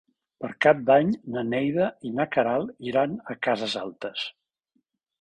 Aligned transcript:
Per 0.45 0.49
Cap 0.65 0.79
d'Any 0.87 1.11
na 1.35 1.43
Neida 1.51 1.91
i 2.11 2.15
na 2.21 2.27
Queralt 2.33 2.91
iran 2.93 3.17
a 3.35 3.39
Cases 3.49 3.81
Altes. 3.87 4.29